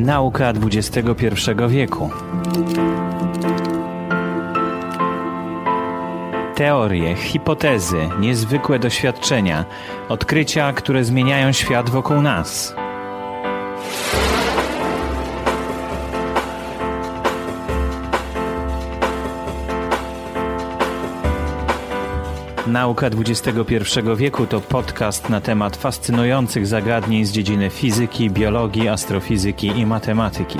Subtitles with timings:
[0.00, 1.28] Nauka XXI
[1.68, 2.10] wieku.
[6.54, 9.64] Teorie, hipotezy, niezwykłe doświadczenia,
[10.08, 12.74] odkrycia, które zmieniają świat wokół nas.
[22.70, 29.86] Nauka XXI wieku to podcast na temat fascynujących zagadnień z dziedziny fizyki, biologii, astrofizyki i
[29.86, 30.58] matematyki.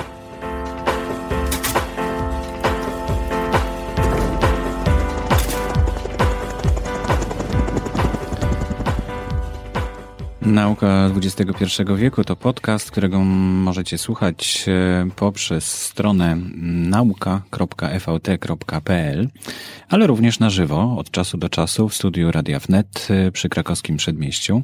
[10.50, 11.64] Nauka XXI
[11.96, 16.36] wieku to podcast, którego możecie słuchać e, poprzez stronę
[16.90, 18.09] nauka.fvt.pl,
[19.88, 23.96] ale również na żywo od czasu do czasu w studiu Radia Wnet e, przy krakowskim
[23.96, 24.62] przedmieściu.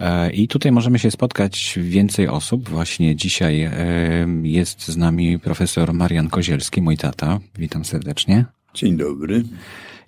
[0.00, 2.68] E, I tutaj możemy się spotkać więcej osób.
[2.68, 3.70] Właśnie dzisiaj
[4.42, 7.40] jest z nami profesor Marian Kozielski, mój tata.
[7.58, 8.44] Witam serdecznie.
[8.74, 9.44] Dzień dobry.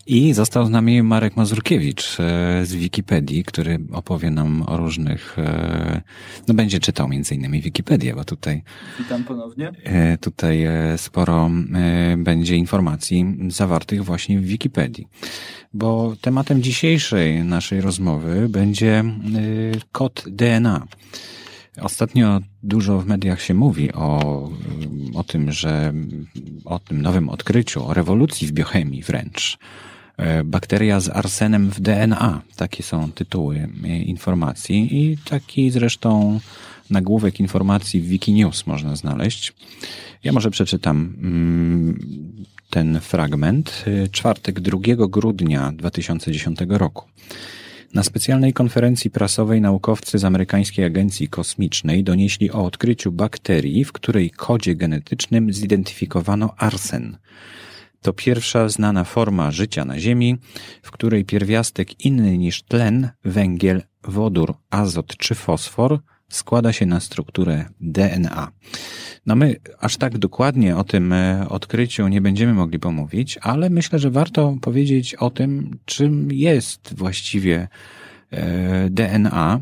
[0.06, 6.02] I został z nami Marek Mazurkiewicz e, z Wikipedii, który opowie nam o różnych, e,
[6.48, 8.62] no będzie czytał między innymi Wikipedię, bo tutaj...
[8.98, 9.72] Witam ponownie.
[9.84, 11.50] E, tutaj sporo
[12.16, 15.06] będzie informacji zawartych właśnie w Wikipedii.
[15.74, 19.04] Bo tematem dzisiejszej naszej rozmowy będzie
[19.92, 20.86] kod DNA.
[21.80, 24.18] Ostatnio dużo w mediach się mówi o,
[25.14, 25.92] o tym, że
[26.64, 29.58] o tym nowym odkryciu, o rewolucji w biochemii wręcz.
[30.16, 32.42] E, bakteria z arsenem w DNA.
[32.56, 36.40] Takie są tytuły e, informacji i taki zresztą
[36.90, 39.52] nagłówek informacji w Wikinews można znaleźć.
[40.24, 41.98] Ja może przeczytam mm,
[42.70, 43.84] ten fragment.
[43.86, 44.78] E, czwartek 2
[45.08, 47.04] grudnia 2010 roku.
[47.94, 54.30] Na specjalnej konferencji prasowej naukowcy z amerykańskiej agencji kosmicznej donieśli o odkryciu bakterii, w której
[54.30, 57.16] kodzie genetycznym zidentyfikowano arsen.
[58.02, 60.38] To pierwsza znana forma życia na Ziemi,
[60.82, 65.98] w której pierwiastek inny niż tlen, węgiel, wodór, azot czy fosfor
[66.28, 68.52] składa się na strukturę DNA.
[69.26, 73.98] No my aż tak dokładnie o tym e, odkryciu nie będziemy mogli pomówić, ale myślę,
[73.98, 77.68] że warto powiedzieć o tym, czym jest właściwie
[78.30, 79.60] e, DNA,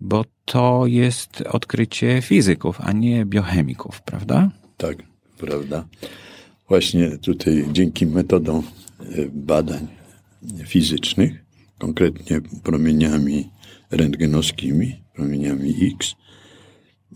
[0.00, 4.50] bo to jest odkrycie fizyków, a nie biochemików, prawda?
[4.76, 4.96] Tak,
[5.38, 5.84] prawda.
[6.68, 8.62] Właśnie tutaj dzięki metodom
[9.00, 9.88] e, badań
[10.66, 11.44] fizycznych,
[11.78, 13.50] konkretnie promieniami
[13.90, 16.14] rentgenowskimi, promieniami X,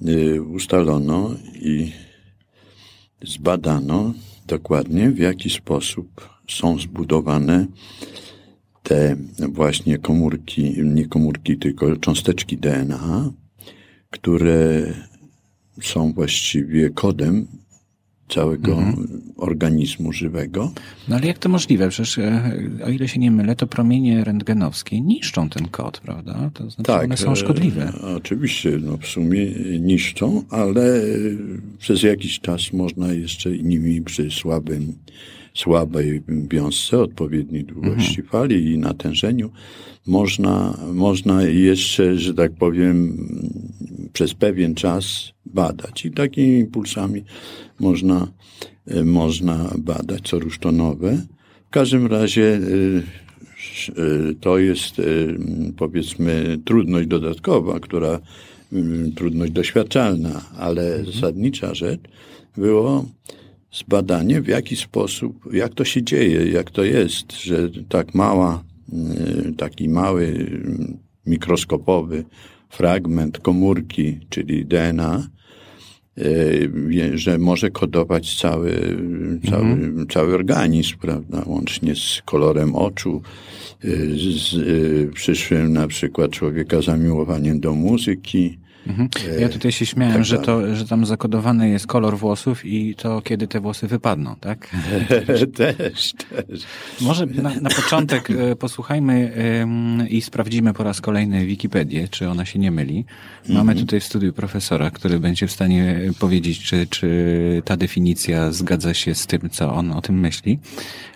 [0.06, 1.92] e, ustalono i
[3.22, 4.14] zbadano
[4.46, 7.66] dokładnie, w jaki sposób są zbudowane
[8.82, 9.16] te
[9.48, 13.32] właśnie komórki, nie komórki, tylko cząsteczki DNA,
[14.10, 14.92] które
[15.82, 17.46] są właściwie kodem
[18.28, 19.22] całego mhm.
[19.36, 20.72] organizmu żywego.
[21.08, 21.88] No ale jak to możliwe?
[21.88, 22.52] Przecież, e,
[22.84, 26.50] o ile się nie mylę, to promienie rentgenowskie niszczą ten kod, prawda?
[26.54, 27.92] To znaczy tak, one są szkodliwe.
[28.04, 29.46] E, oczywiście, no w sumie
[29.80, 31.00] niszczą, ale
[31.78, 34.94] przez jakiś czas można jeszcze nimi przy słabym,
[35.58, 38.28] słabej wiązce, odpowiedniej długości mhm.
[38.28, 39.50] fali i natężeniu,
[40.06, 43.18] można, można jeszcze, że tak powiem,
[44.12, 46.04] przez pewien czas badać.
[46.04, 47.24] I takimi impulsami
[47.80, 48.28] można,
[49.04, 51.22] można badać, co rusztonowe.
[51.66, 52.60] W każdym razie e,
[54.02, 55.02] e, to jest
[55.76, 58.20] powiedzmy trudność dodatkowa, która
[59.14, 61.06] trudność doświadczalna, ale mhm.
[61.06, 62.00] zasadnicza rzecz
[62.56, 63.04] było
[63.72, 68.64] zbadanie, w jaki sposób, jak to się dzieje, jak to jest, że tak mała,
[69.56, 70.50] taki mały,
[71.26, 72.24] mikroskopowy
[72.68, 75.28] fragment komórki, czyli DNA,
[76.18, 78.72] E, że może kodować cały,
[79.50, 80.06] cały, mhm.
[80.06, 83.22] cały organizm, prawda, łącznie z kolorem oczu,
[84.16, 84.54] z
[85.12, 89.08] przyszłym na przykład człowieka zamiłowaniem do muzyki, Mhm.
[89.40, 93.22] Ja tutaj się śmiałem, tak, że, to, że tam zakodowany jest kolor włosów i to,
[93.22, 94.70] kiedy te włosy wypadną, tak?
[95.56, 96.62] też, też.
[97.00, 99.32] Może na, na początek e, posłuchajmy
[100.10, 103.04] i sprawdzimy po raz kolejny Wikipedię, czy ona się nie myli.
[103.48, 103.78] Mamy mhm.
[103.78, 109.14] tutaj w studiu profesora, który będzie w stanie powiedzieć, czy, czy ta definicja zgadza się
[109.14, 110.58] z tym, co on o tym myśli.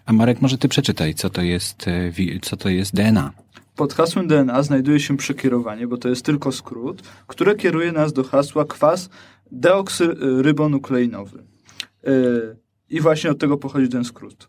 [0.07, 2.13] A Marek, może ty przeczytaj, co to jest, e,
[2.43, 3.33] co to jest DNA.
[3.83, 8.25] Pod hasłem DNA znajduje się przekierowanie, bo to jest tylko skrót, które kieruje nas do
[8.25, 9.11] hasła kwas
[9.53, 11.43] deoksyrybonukleinowy.
[12.03, 12.57] Yy,
[12.91, 14.49] I właśnie od tego pochodzi ten skrót.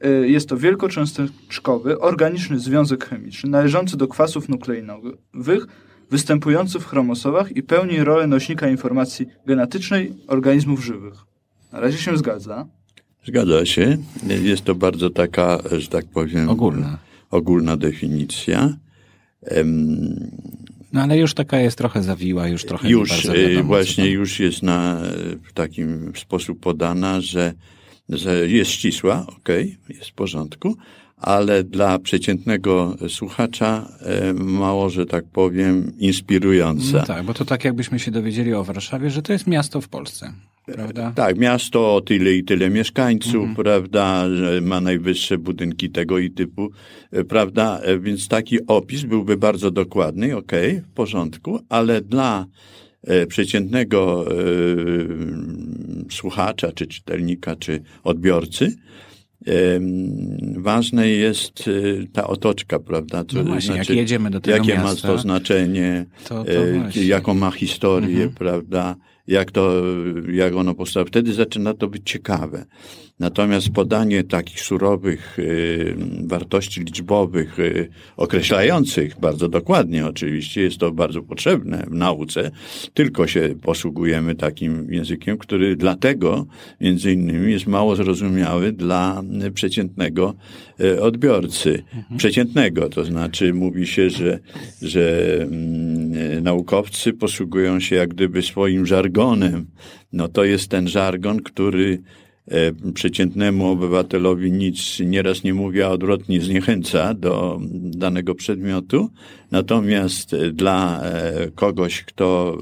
[0.00, 5.66] Yy, jest to wielkocząsteczkowy, organiczny związek chemiczny należący do kwasów nukleinowych,
[6.10, 11.14] występujący w chromosomach i pełni rolę nośnika informacji genetycznej organizmów żywych.
[11.72, 12.66] Na razie się zgadza.
[13.26, 13.96] Zgadza się.
[14.42, 16.98] Jest to bardzo taka, że tak powiem, Ogólna.
[17.34, 18.76] Ogólna definicja.
[20.92, 24.62] No ale już taka jest trochę zawiła, już trochę już e, wiadomo, właśnie już jest
[24.62, 25.00] na
[25.42, 27.52] w takim sposób podana, że,
[28.08, 30.76] że jest ścisła, okej, jest w porządku,
[31.16, 33.88] ale dla przeciętnego słuchacza
[34.34, 36.98] mało, że tak powiem, inspirująca.
[36.98, 39.88] No tak, bo to tak jakbyśmy się dowiedzieli o Warszawie, że to jest miasto w
[39.88, 40.32] Polsce,
[40.66, 41.12] prawda?
[41.14, 43.54] Tak, miasto o tyle i tyle mieszkańców, Mhm.
[43.54, 46.70] prawda, że ma najwyższe budynki tego i typu,
[47.12, 52.46] e, prawda, E, więc taki opis byłby bardzo dokładny, okej, w porządku, ale dla
[53.06, 54.24] e, przeciętnego
[56.10, 58.74] słuchacza, czy czytelnika, czy odbiorcy,
[60.56, 61.70] ważne jest
[62.12, 63.24] ta otoczka, prawda?
[63.34, 66.50] No właśnie, jak jedziemy do tego jakie miasta, ma to znaczenie, to- to
[67.00, 68.30] jaką ma historię, Mhm.
[68.34, 68.96] prawda?
[69.26, 69.82] Jak to,
[70.32, 71.06] jak ono powstało.
[71.06, 72.66] Wtedy zaczyna to być ciekawe.
[73.18, 75.96] Natomiast podanie takich surowych y,
[76.26, 82.50] wartości liczbowych, y, określających bardzo dokładnie oczywiście, jest to bardzo potrzebne w nauce,
[82.94, 86.46] tylko się posługujemy takim językiem, który dlatego
[86.80, 89.22] między innymi jest mało zrozumiały dla
[89.54, 90.34] przeciętnego
[90.80, 91.82] y, odbiorcy.
[92.16, 94.38] Przeciętnego, to znaczy mówi się, że,
[94.82, 99.66] że mm, naukowcy posługują się jak gdyby swoim żargonem.
[100.12, 102.02] No to jest ten żargon, który
[102.94, 109.10] przeciętnemu obywatelowi nic nieraz nie mówi, a odwrotnie zniechęca do danego przedmiotu.
[109.50, 112.58] Natomiast e, dla e, kogoś, kto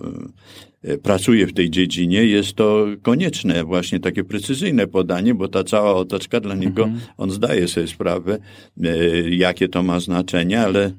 [0.82, 5.94] e, pracuje w tej dziedzinie, jest to konieczne, właśnie takie precyzyjne podanie, bo ta cała
[5.94, 8.38] otoczka dla niego, on zdaje sobie sprawę,
[8.82, 8.88] e,
[9.30, 10.92] jakie to ma znaczenie, ale e,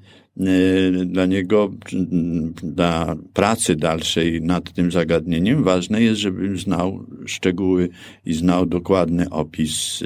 [1.06, 7.90] dla niego, m, dla pracy dalszej nad tym zagadnieniem, ważne jest, żeby znał szczegóły
[8.26, 10.06] i znał dokładny opis e,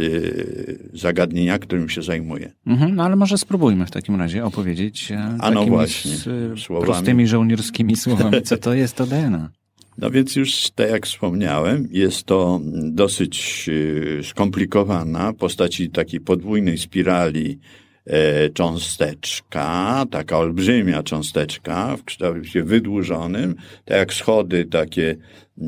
[0.97, 2.51] zagadnienia, którym się zajmuje.
[2.65, 6.11] Mhm, no ale może spróbujmy w takim razie opowiedzieć e, A no właśnie,
[6.53, 6.85] e, słowami.
[6.85, 9.49] prostymi żołnierskimi słowami, co to jest to DNA.
[9.97, 13.69] No więc już, tak jak wspomniałem, jest to dosyć
[14.23, 17.59] skomplikowana w postaci takiej podwójnej spirali
[18.53, 23.55] cząsteczka, taka olbrzymia cząsteczka w kształcie wydłużonym,
[23.85, 25.15] tak jak schody takie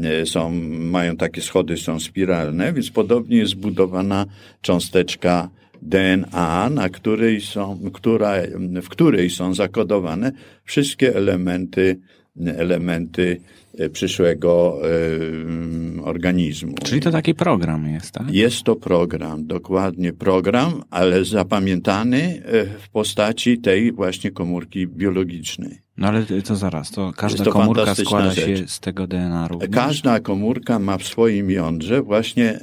[0.04, 4.26] e, są, mają takie schody, są spiralne, więc podobnie jest zbudowana
[4.62, 5.50] cząsteczka
[5.82, 8.34] DNA, na której są, która,
[8.82, 10.32] w której są zakodowane
[10.64, 12.00] wszystkie elementy,
[12.48, 13.42] elementy
[13.78, 16.76] e, przyszłego e, organizmu.
[16.84, 18.32] Czyli to taki program jest, tak?
[18.32, 25.80] Jest to program, dokładnie program, ale zapamiętany e, w postaci tej właśnie komórki biologicznej.
[25.98, 28.60] No ale to zaraz, to każda to komórka składa rzecz.
[28.60, 29.70] się z tego DNA również?
[29.70, 32.60] Każda komórka ma w swoim jądrze właśnie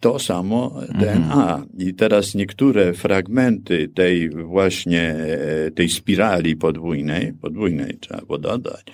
[0.00, 1.66] to samo DNA.
[1.78, 5.02] I teraz niektóre fragmenty tej właśnie,
[5.66, 8.84] e, tej spirali podwójnej, podwójnej trzeba było dodać,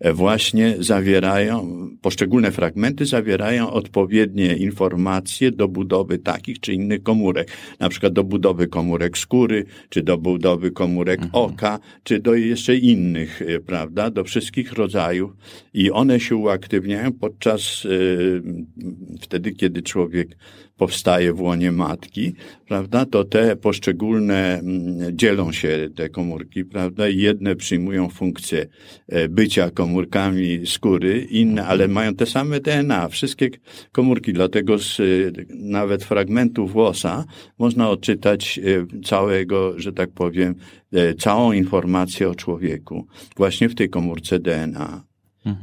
[0.00, 7.48] e, właśnie zawierają, poszczególne fragmenty zawierają odpowiednie informacje do budowy takich czy innych komórek.
[7.80, 13.42] Na przykład do budowy komórek skóry, czy do budowy komórek oka, czy do jeszcze innych,
[13.42, 15.32] e, prawda, do wszystkich rodzajów.
[15.74, 17.86] I one się uaktywniają podczas,
[19.20, 20.36] wtedy, kiedy człowiek
[20.76, 22.34] powstaje w łonie matki,
[22.68, 28.66] prawda, to te poszczególne mm, dzielą się te komórki, prawda, jedne przyjmują funkcję
[29.08, 33.50] e, bycia komórkami skóry, inne, ale mają te same DNA, wszystkie
[33.92, 35.04] komórki, dlatego z e,
[35.50, 37.24] nawet fragmentu włosa
[37.58, 40.54] można odczytać e, całego, że tak powiem,
[41.18, 45.15] całą informację o człowieku właśnie w tej komórce DNA.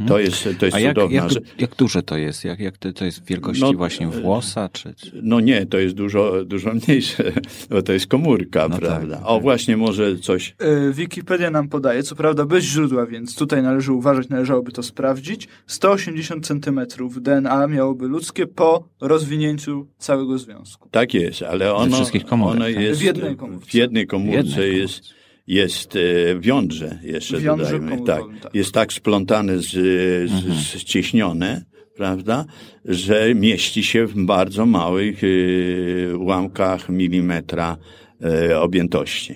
[0.07, 2.43] To jest, to jest A jak, cudowna jak, jak duże to jest?
[2.45, 4.69] Jak, jak to, to jest wielkości No, właśnie włosa?
[4.69, 4.93] Czy.
[5.23, 7.31] No nie, to jest dużo, dużo mniejsze,
[7.69, 9.15] bo to jest komórka, No prawda?
[9.17, 9.41] tak, o, tak.
[9.41, 10.55] właśnie może coś...
[10.59, 15.47] E, Wikipedia nam podaje, co prawda bez źródła, więc tutaj należy uważać, należałoby to sprawdzić.
[15.67, 16.79] 180 cm
[17.21, 20.89] DNA miałoby ludzkie po rozwinięciu całego związku.
[20.89, 22.83] Tak jest, ale ono, wszystkich komórek, ono tak?
[22.83, 22.99] jest...
[22.99, 23.69] W jednej komórce.
[23.69, 25.13] W jednej komórce W jednej jest,
[25.47, 25.99] jest e,
[26.35, 27.89] w jądrze jeszcze W jądrze dodajmy.
[27.89, 27.99] Tak.
[27.99, 28.55] komórkowym, tak.
[28.55, 31.61] Jest tak splątane, z, z, Mhm.
[31.95, 32.45] prawda,
[32.85, 37.77] że mieści się w bardzo małych e, ułamkach milimetra
[38.23, 39.35] e, objętości.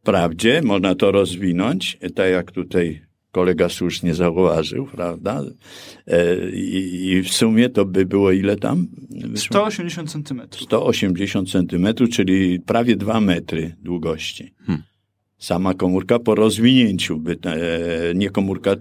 [0.00, 3.00] Wprawdzie można to rozwinąć, tak jak tutaj
[3.30, 5.42] kolega słusznie zauważył, prawda?
[6.06, 8.86] E, I, I w sumie to by było ile tam?
[9.10, 9.54] Wyszło?
[9.70, 10.42] 180 cm.
[10.50, 14.54] 180 centymetrów, czyli prawie 2 metry długości.
[14.66, 14.84] Hmm.
[15.44, 17.56] Sama komórka po rozwinięciu, by te,
[18.14, 18.76] nie komórka, e,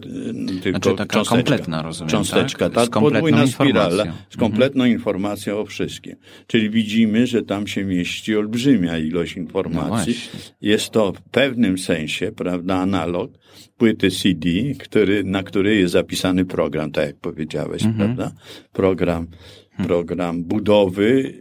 [0.61, 1.35] tylko znaczy taka cząsteczka.
[1.35, 2.85] kompletna, rozumiem, cząsteczka, tak?
[2.85, 6.15] Z tak, podwójna spirala, z kompletną informacją o wszystkim.
[6.47, 10.15] Czyli widzimy, że tam się mieści olbrzymia ilość informacji.
[10.33, 10.39] No.
[10.61, 13.31] Jest to w pewnym sensie, prawda, analog
[13.77, 18.15] płyty CD, który, na której jest zapisany program, tak jak powiedziałeś, Mhm.
[18.15, 18.35] prawda?
[18.73, 19.27] Program,
[19.77, 21.33] program budowy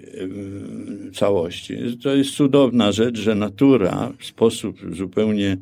[1.04, 1.76] yy, całości.
[2.02, 5.56] To jest cudowna rzecz, że natura w sposób zupełnie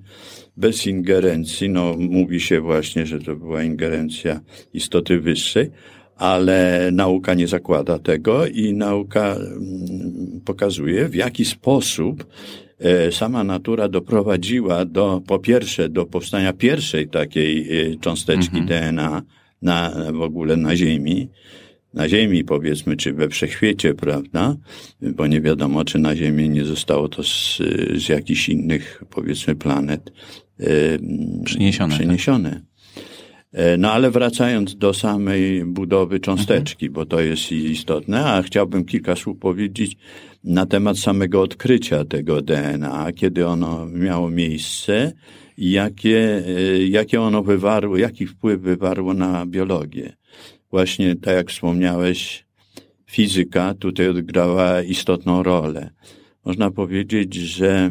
[0.56, 4.40] bez ingerencji, no mówi się właśnie, że to była ingerencja
[4.74, 5.70] istoty wyższej,
[6.16, 12.26] ale nauka nie zakłada tego i nauka mm, pokazuje, w jaki sposób
[12.78, 19.22] e, sama natura doprowadziła do, po pierwsze, do powstania pierwszej takiej e, cząsteczki DNA
[19.62, 21.28] na, w ogóle na Ziemi,
[21.94, 24.56] na Ziemi powiedzmy, czy we wszechświecie, prawda?
[25.02, 27.58] Bo nie wiadomo, czy na Ziemi nie zostało to z,
[27.94, 30.12] z jakichś innych, powiedzmy, planet
[30.60, 30.64] e,
[31.44, 32.00] Przyniesione, tak.
[32.00, 32.60] Przeniesione.
[33.52, 36.92] E, No ale wracając do samej budowy cząsteczki, Mhm.
[36.94, 39.96] bo to jest istotne, a chciałbym kilka słów powiedzieć
[40.44, 45.12] na temat samego odkrycia tego DNA, kiedy ono miało miejsce
[45.56, 50.19] i jakie, e, jakie ono wywarło, jaki wpływ wywarło na biologię.
[50.70, 52.44] Właśnie tak jak wspomniałeś,
[53.10, 55.90] fizyka tutaj odgrała istotną rolę.
[56.44, 57.90] Można powiedzieć, że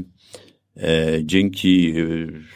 [0.78, 2.04] e, dzięki e,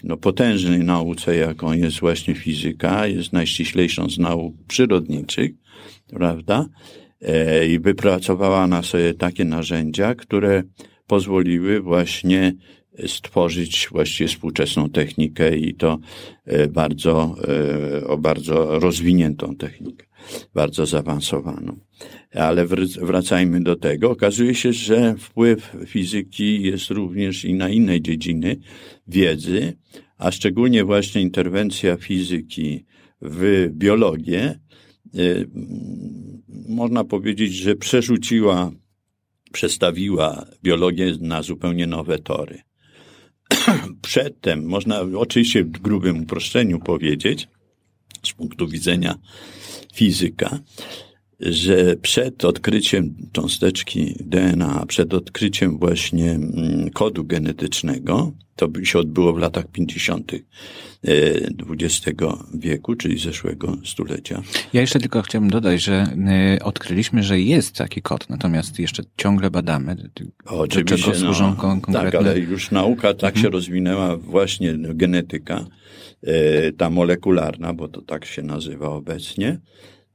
[0.04, 5.52] no, potężnej nauce, jaką jest właśnie fizyka, jest najściślejszą z nauk przyrodniczych,
[6.10, 6.66] prawda?
[7.22, 10.64] E, I wypracowała na sobie takie narzędzia, które
[11.08, 12.54] pozwoliły właśnie
[13.08, 16.00] stworzyć właściwie współczesną technikę i to
[16.70, 17.36] bardzo,
[18.08, 20.06] o bardzo rozwiniętą technikę,
[20.54, 21.80] bardzo zaawansowaną.
[22.34, 24.12] Ale wr- wracajmy do tego.
[24.12, 28.60] Okazuje się, że wpływ fizyki jest również i na inne dziedziny
[29.08, 29.74] wiedzy,
[30.18, 32.86] a szczególnie właśnie interwencja fizyki
[33.22, 34.60] w biologię, e,
[36.70, 38.72] można powiedzieć, że przerzuciła,
[39.52, 42.62] przestawiła biologię na zupełnie nowe tory.
[44.02, 47.48] Przedtem można oczywiście w grubym uproszczeniu powiedzieć,
[48.26, 49.16] z punktu widzenia
[49.94, 50.60] fizyka,
[51.40, 59.38] że przed odkryciem cząsteczki DNA, przed odkryciem właśnie mm, kodu genetycznego, to się odbyło w
[59.38, 60.32] latach 50.
[61.70, 62.22] XX
[62.54, 64.42] wieku, czyli zeszłego stulecia.
[64.74, 66.08] Ja jeszcze tylko chciałbym dodać, że
[66.58, 69.96] y, odkryliśmy, że jest taki kod, natomiast jeszcze ciągle badamy.
[70.46, 72.12] Do czego służą kon- konkretne...
[72.12, 75.83] Tak, ale już nauka tak się rozwinęła, właśnie genetyka, e,
[76.78, 79.60] ta molekularna, bo to tak się nazywa obecnie,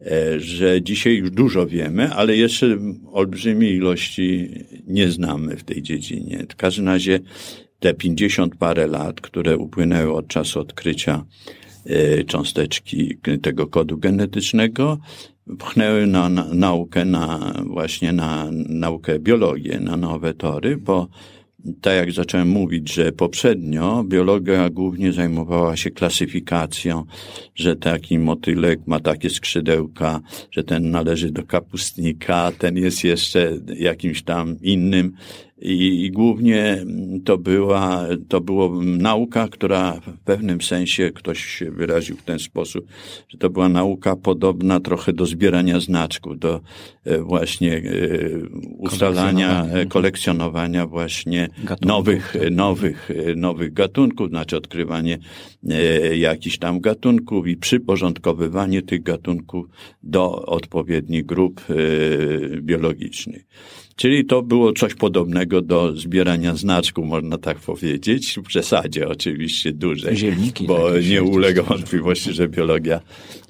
[0.01, 2.79] e, że dzisiaj już dużo wiemy, ale jeszcze
[3.13, 4.49] olbrzymiej ilości
[4.87, 6.47] nie znamy w tej dziedzinie.
[6.51, 7.21] W każdym razie
[7.81, 11.25] te 50 parę lat, które upłynęły od czasu odkrycia
[11.87, 14.99] e, cząsteczki tego kodu genetycznego,
[15.59, 21.09] pchnęły na, na naukę, na właśnie na naukę biologię, na nowe tory, bo
[21.81, 27.05] tak jak zacząłem mówić, że poprzednio biologia głównie zajmowała się klasyfikacją,
[27.55, 34.23] że taki motylek ma takie skrzydełka, że ten należy do kapustnika, ten jest jeszcze jakimś
[34.23, 35.13] tam innym.
[35.63, 36.85] I, I głównie
[37.25, 42.87] to była, to było nauka, która w pewnym sensie, ktoś się wyraził w ten sposób,
[43.29, 46.61] że to była nauka podobna trochę do zbierania znaczków, do
[47.05, 47.83] e, właśnie e,
[48.79, 49.83] ustalania, Kolekcjonowania.
[49.83, 55.19] e, kolekcjonowania właśnie Gatunków, nowych, nowych, nowych gatunków, znaczy odkrywanie
[55.71, 59.67] e, jakichś tam gatunków i przyporządkowywanie tych gatunków
[60.03, 61.61] do odpowiednich grup
[62.61, 63.45] biologicznych.
[63.99, 70.17] Czyli to było coś podobnego do zbierania znaczków, można tak powiedzieć, w przesadzie oczywiście dużej.
[70.17, 73.01] Zielniki Bo nie ulega wątpliwości, że biologia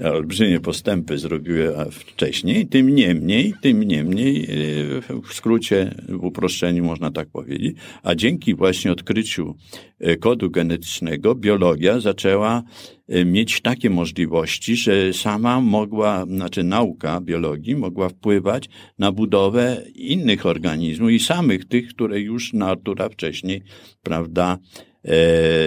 [0.05, 2.67] olbrzymie postępy zrobiła wcześniej.
[2.67, 8.93] Tym niemniej, tym niemniej, e, w skrócie, w uproszczeniu można tak powiedzieć, a dzięki właśnie
[8.93, 9.55] odkryciu
[10.00, 12.62] e, kodu genetycznego biologia zaczęła
[13.09, 20.47] e, mieć takie możliwości, że sama mogła, znaczy nauka biologii mogła wpływać na budowę innych
[20.47, 23.62] organizmów i samych tych, które już natura wcześniej,
[24.02, 24.59] prawda,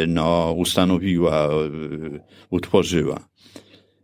[0.07, 1.49] no, ustanowiła,
[2.49, 3.31] utworzyła.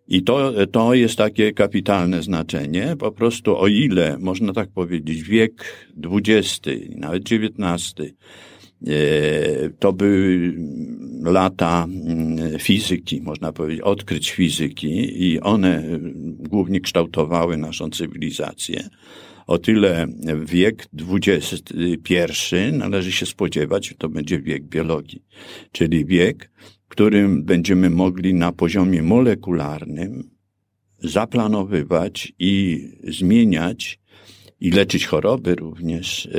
[0.08, 2.96] I to, to jest takie kapitalne znaczenie.
[3.00, 5.66] Po prostu o ile, można tak powiedzieć, wiek
[6.04, 6.62] XX,
[6.96, 8.14] nawet XIX,
[8.88, 8.94] e,
[9.80, 10.54] to były
[11.24, 18.90] lata mm, fizyki, można powiedzieć, odkryć fizyki i one mm, głównie kształtowały naszą cywilizację.
[19.48, 20.08] O tyle
[20.46, 25.24] wiek XXI należy się spodziewać, to będzie wiek biologii,
[25.72, 26.50] czyli wiek,
[26.98, 30.30] którym będziemy mogli na poziomie molekularnym
[31.00, 34.00] zaplanowywać i zmieniać
[34.60, 36.30] i leczyć choroby również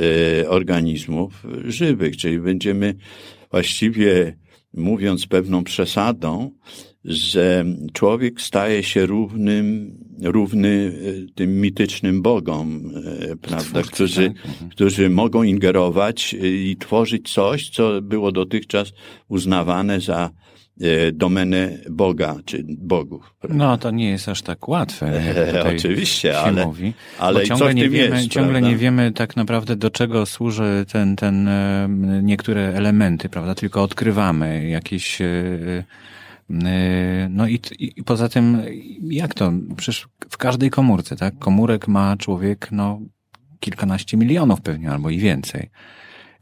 [0.43, 2.95] e, organizmów żywych, czyli będziemy
[3.51, 4.37] właściwie
[4.73, 6.51] mówiąc pewną przesadą,
[7.09, 10.93] że człowiek staje się równym, równy
[11.27, 12.91] e, tym mitycznym bogom,
[13.31, 14.45] e, prawda, którzy, tak?
[14.45, 14.69] Mhm.
[14.69, 18.93] którzy mogą ingerować i tworzyć coś, co było dotychczas
[19.27, 20.29] uznawane za
[20.81, 23.35] E, domenę Boga, czy bogów.
[23.39, 23.57] Prawda?
[23.57, 25.09] No, to nie jest aż tak łatwe.
[25.39, 29.89] E, oczywiście, ale, mówi, ale ciągle, nie wiemy, jest, ciągle nie wiemy tak naprawdę, do
[29.89, 31.89] czego służy ten, ten, e,
[32.23, 33.55] niektóre elementy, prawda?
[33.55, 35.19] Tylko odkrywamy jakieś,
[37.29, 38.61] no i, i poza tym,
[39.01, 39.51] jak to?
[39.77, 41.39] Przecież w każdej komórce, tak?
[41.39, 43.01] Komórek ma człowiek, no,
[43.59, 45.69] kilkanaście milionów pewnie, albo i więcej.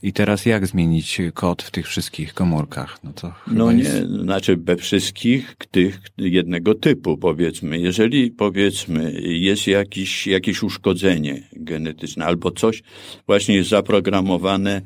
[0.02, 3.04] I teraz jak zmienić kod w tych wszystkich komórkach?
[3.04, 4.08] No, to no nie, jest...
[4.08, 7.80] znaczy we wszystkich tych jednego typu powiedzmy.
[7.80, 12.84] Jeżeli powiedzmy jest jakiś, jakieś uszkodzenie genetyczne albo coś
[13.28, 14.82] właśnie jest zaprogramowane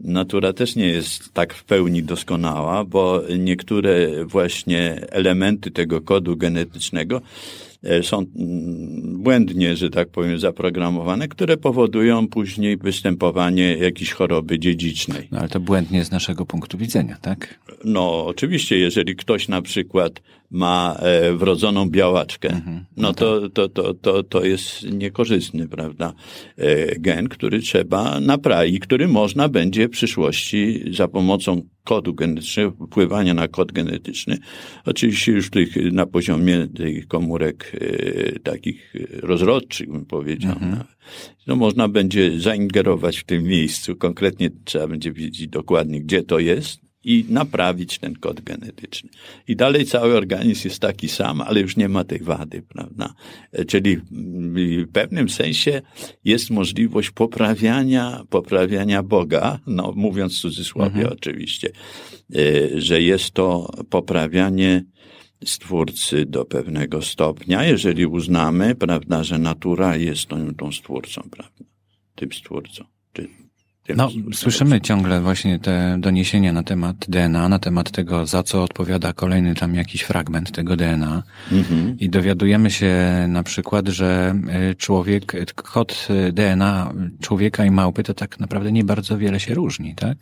[0.00, 7.20] Natura też nie jest tak w pełni doskonała, bo niektóre właśnie elementy tego kodu genetycznego
[7.86, 15.28] E, są mm, błędnie, że tak powiem, zaprogramowane, które powodują później występowanie jakiejś choroby dziedzicznej.
[15.32, 17.58] No ale to błędnie z naszego punktu widzenia, tak?
[17.84, 22.84] No oczywiście, jeżeli ktoś na przykład ma e, wrodzoną białaczkę, mhm.
[22.96, 26.12] no, no to, to, to, to, to jest niekorzystny, prawda,
[26.56, 33.34] e, gen, który trzeba naprawić, który można będzie w przyszłości za pomocą kodu genetycznego, wpływania
[33.34, 34.38] na kod genetyczny.
[34.84, 40.52] Oczywiście już tych, na poziomie tych komórek e, takich rozrodczych, bym powiedział.
[40.52, 40.84] Mhm.
[41.46, 43.96] No, można będzie zaingerować w tym miejscu.
[43.96, 49.10] Konkretnie trzeba będzie wiedzieć dokładnie, gdzie to jest i naprawić ten kod genetyczny.
[49.48, 53.14] I dalej cały organizm jest taki sam, ale już nie ma tej wady, prawda?
[53.52, 53.96] E, czyli
[54.86, 55.82] w pewnym sensie
[56.24, 61.12] jest możliwość poprawiania, poprawiania Boga, no mówiąc w cudzysłowie mhm.
[61.12, 61.70] oczywiście,
[62.34, 64.84] e, że jest to poprawianie
[65.44, 71.64] Stwórcy do pewnego stopnia, jeżeli uznamy, prawda, że natura jest tą, tą Stwórcą, prawda,
[72.14, 72.84] tym Stwórcą.
[73.12, 73.28] Czy
[73.96, 79.12] no, słyszymy ciągle właśnie te doniesienia na temat DNA, na temat tego, za co odpowiada
[79.12, 81.22] kolejny tam jakiś fragment tego DNA.
[81.52, 81.96] Mhm.
[82.00, 82.94] I dowiadujemy się
[83.28, 84.34] na przykład, że
[84.70, 89.94] y, człowiek, kod DNA człowieka i małpy to tak naprawdę nie bardzo wiele się różni,
[89.94, 90.18] tak?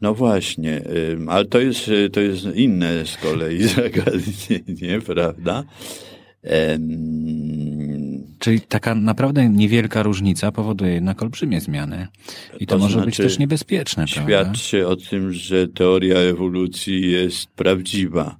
[0.00, 0.82] No właśnie,
[1.28, 5.64] ale to jest, to jest inne z kolei zagadnienie, prawda?
[8.48, 12.06] Czyli taka naprawdę niewielka różnica powoduje jednak olbrzymie zmiany.
[12.60, 14.92] I to, to może znaczy, być też niebezpieczne, Świadczy prawda?
[14.92, 18.38] o tym, że teoria ewolucji jest prawdziwa.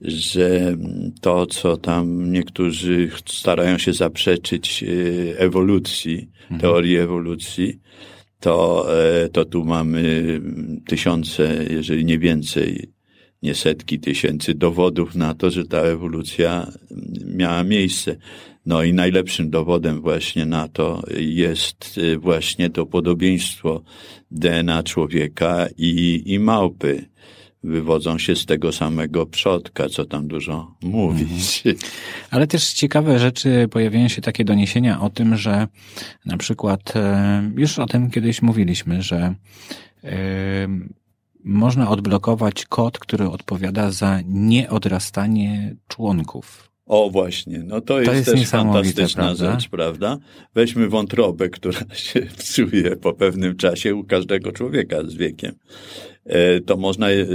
[0.00, 0.76] Że
[1.20, 6.60] to, co tam niektórzy starają się zaprzeczyć e, ewolucji, mhm.
[6.60, 7.80] teorii ewolucji,
[8.40, 8.86] to,
[9.24, 10.40] e, to tu mamy
[10.86, 12.92] tysiące, jeżeli nie więcej,
[13.42, 16.72] nie setki tysięcy dowodów na to, że ta ewolucja
[17.26, 18.16] miała miejsce.
[18.66, 23.82] No i najlepszym dowodem właśnie na to jest y, właśnie to podobieństwo
[24.30, 27.08] DNA człowieka i, i małpy.
[27.64, 31.62] Wywodzą się z tego samego przodka, co tam dużo mówić.
[31.66, 31.76] Mhm.
[32.30, 35.68] Ale też ciekawe rzeczy, pojawiają się takie doniesienia o tym, że
[36.26, 39.34] na przykład, e, już o tym kiedyś mówiliśmy, że
[40.04, 40.14] e,
[41.44, 46.73] można odblokować kod, który odpowiada za nieodrastanie członków.
[46.86, 49.52] O właśnie, no to, to jest, jest też fantastyczna prawda?
[49.52, 50.18] rzecz, prawda?
[50.54, 55.54] Weźmy wątrobę, która się psuje po pewnym czasie u każdego człowieka z wiekiem.
[56.26, 57.26] E, to można, e,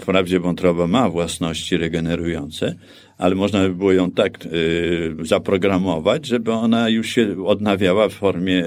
[0.00, 2.74] wprawdzie wątroba ma własności regenerujące,
[3.18, 8.64] ale można by było ją tak y, zaprogramować, żeby ona już się odnawiała w formie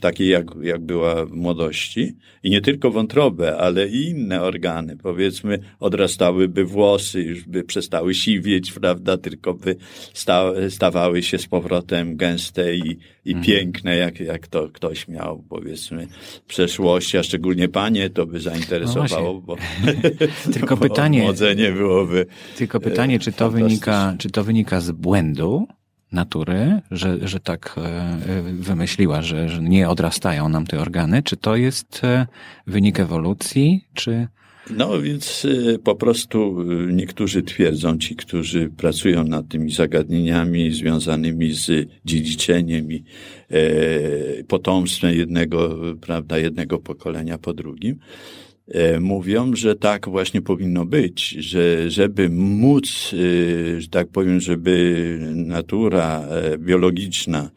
[0.00, 2.16] takiej, jak, jak była w młodości.
[2.42, 4.96] I nie tylko wątrobę, ale i inne organy.
[4.96, 9.76] Powiedzmy, odrastałyby włosy, już by przestały siwieć, prawda, tylko by
[10.14, 13.44] sta, stawały się z powrotem gęste i, i mhm.
[13.44, 19.32] piękne, jak, jak to ktoś miał, powiedzmy, w przeszłości, a szczególnie panie to by zainteresowało,
[19.32, 19.56] no bo,
[20.54, 21.32] tylko bo pytanie,
[21.72, 22.26] byłoby...
[22.56, 25.66] Tylko pytanie, czy to to wynika, czy to wynika z błędu
[26.12, 31.22] natury, że, że tak e, wymyśliła, że, że nie odrastają nam te organy?
[31.22, 32.26] Czy to jest e,
[32.66, 34.28] wynik ewolucji, czy
[34.70, 35.46] No więc
[35.84, 43.04] po prostu niektórzy twierdzą, ci, którzy pracują nad tymi zagadnieniami związanymi z dziedziczeniem i
[43.50, 48.53] e, potomstwem jednego, prawda, jednego pokolenia po drugim, e,
[49.00, 56.20] mówią, że tak właśnie powinno być, że żeby móc, e, że tak powiem, żeby natura
[56.20, 57.50] e, biologiczna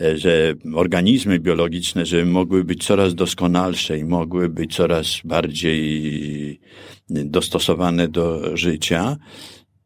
[0.00, 6.60] E, że organizmy biologiczne, żeby mogły być coraz doskonalsze i mogły być coraz bardziej
[7.08, 9.16] dostosowane do życia,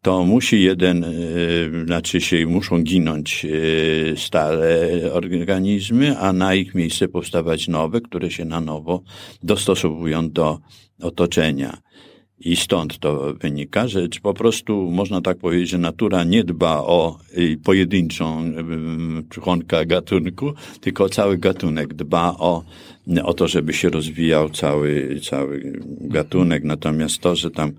[0.08, 1.08] to musi jeden, e,
[1.86, 8.44] znaczy się muszą ginąć e, stare organizmy, a na ich miejsce powstawać nowe, które się
[8.44, 9.02] na nowo
[9.42, 10.58] dostosowują do
[11.02, 11.78] otoczenia.
[12.40, 17.18] I stąd to wynika, że po prostu można tak powiedzieć, że natura nie dba o
[17.38, 18.52] y, pojedynczą
[19.30, 22.64] członka gatunku, tylko cały gatunek dba o,
[23.24, 26.64] o to, żeby się rozwijał cały, cały gatunek.
[26.64, 27.72] Natomiast to, że tam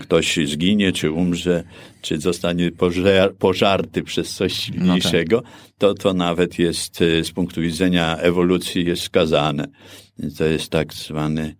[0.00, 1.64] ktoś zginie, czy umrze,
[2.02, 5.50] czy zostanie pożar, pożarty przez coś silniejszego, no tak.
[5.78, 9.68] to to nawet jest y, z punktu widzenia ewolucji jest skazane.
[10.38, 11.54] To jest tak zwany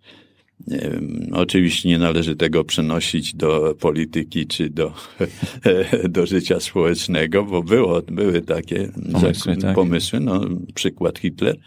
[1.31, 4.93] Oczywiście nie należy tego przenosić do polityki czy do,
[6.09, 9.57] do życia społecznego, bo było, były takie pomysły.
[9.57, 9.75] Tak.
[9.75, 10.19] pomysły.
[10.19, 10.41] No,
[10.75, 11.57] przykład Hitler,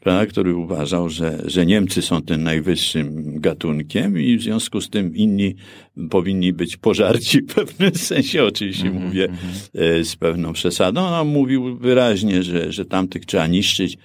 [0.00, 5.16] prawda, który uważał, że, że Niemcy są tym najwyższym gatunkiem i w związku z tym
[5.16, 5.54] inni
[6.10, 10.04] powinni być pożarci w pewnym sensie, oczywiście mm -hmm, mówię mm -hmm.
[10.04, 11.10] z pewną przesadą.
[11.10, 13.98] No, mówił wyraźnie, że, że tamtych trzeba niszczyć,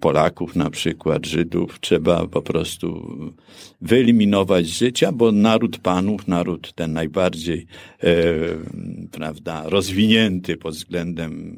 [0.00, 3.03] Polaków na przykład, Żydów, trzeba po prostu
[3.80, 7.66] wyeliminować z życia, bo naród panów, naród ten najbardziej,
[8.02, 8.14] e,
[9.10, 11.54] prawda, rozwinięty pod względem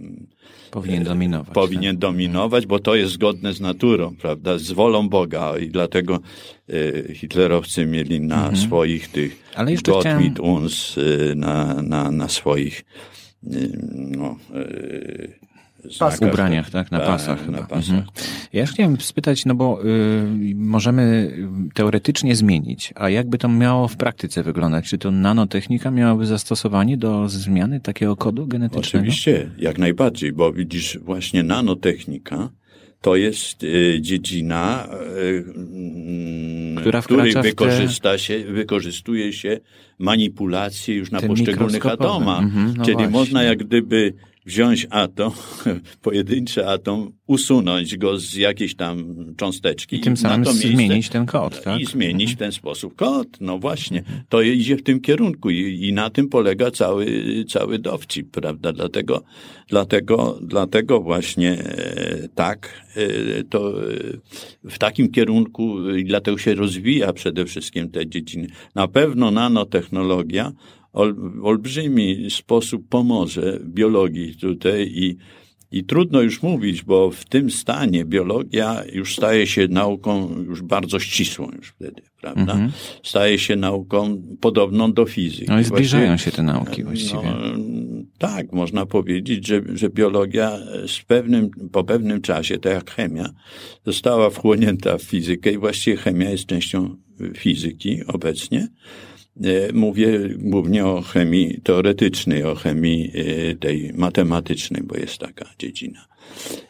[0.70, 1.54] Powinien dominować.
[1.54, 2.00] Powinien tak?
[2.00, 6.20] dominować, bo to jest zgodne z naturą, prawda, z wolą Boga i dlatego
[6.68, 8.56] e, hitlerowcy mieli na mhm.
[8.56, 10.22] swoich tych Ale jeszcze Gott chciałem...
[10.22, 12.84] mit uns, e, na, na, na swoich
[13.44, 13.48] e,
[13.94, 14.36] no,
[16.00, 16.90] e, w ubraniach, tak?
[16.90, 17.48] Na pasach.
[17.48, 17.88] Na pasach.
[17.88, 18.04] Mhm.
[18.52, 21.36] Ja chciałem spytać, no bo y, możemy
[21.74, 24.88] teoretycznie zmienić, a jakby to miało w praktyce wyglądać?
[24.88, 29.02] Czy to nanotechnika miałaby zastosowanie do zmiany takiego kodu genetycznego?
[29.02, 32.48] Oczywiście, jak najbardziej, bo widzisz, właśnie nanotechnika
[33.00, 35.44] to jest y, dziedzina, y,
[36.80, 38.18] Która której wykorzysta te...
[38.18, 39.60] się, wykorzystuje się
[39.98, 42.42] manipulacje już na poszczególnych atomach.
[42.42, 43.12] Mhm, no Czyli właśnie.
[43.12, 44.12] można jak gdyby
[44.46, 45.32] wziąć atom,
[46.02, 49.96] pojedynczy atom, usunąć go z jakiejś tam cząsteczki.
[49.96, 51.80] I tym samym miejsce, zmienić ten kod, tak?
[51.80, 53.28] I zmienić w ten sposób kod.
[53.40, 57.06] No właśnie, to idzie w tym kierunku i, i na tym polega cały,
[57.48, 58.72] cały dowcip, prawda?
[58.72, 59.22] Dlatego,
[59.68, 63.94] dlatego, dlatego właśnie e, tak, e, to e,
[64.70, 68.46] w takim kierunku i dlatego się rozwija przede wszystkim te dziedziny.
[68.74, 70.52] Na pewno nanotechnologia
[70.96, 75.16] ol, olbrzymi sposób pomoże biologii tutaj i,
[75.70, 80.98] i trudno już mówić, bo w tym stanie biologia już staje się nauką już bardzo
[80.98, 82.52] ścisłą już wtedy, prawda?
[82.52, 82.72] Mm -hmm.
[83.02, 85.46] Staje się nauką podobną do fizyki.
[85.48, 87.22] No i zbliżają właściwie, się te nauki właściwie.
[87.22, 87.58] No,
[88.18, 93.30] tak, można powiedzieć, że, że biologia z pewnym, po pewnym czasie, tak jak chemia,
[93.86, 96.96] została wchłonięta w fizykę i właściwie chemia jest częścią
[97.36, 98.68] fizyki obecnie.
[99.44, 106.06] E, mówię głównie o chemii teoretycznej, o chemii e, tej matematycznej, bo jest taka dziedzina.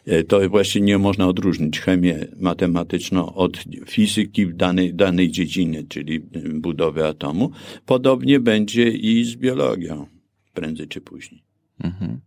[0.05, 6.19] E, to właśnie nie można odróżnić chemię matematyczną od fizyki danej, danej dziedziny, czyli
[6.53, 7.51] budowy atomu.
[7.85, 10.07] Podobnie będzie i z biologią,
[10.53, 11.43] prędzej czy później.
[11.83, 12.19] Mhm.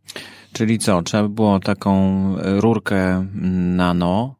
[0.52, 3.26] Czyli co, trzeba by było taką rurkę
[3.76, 4.39] nano,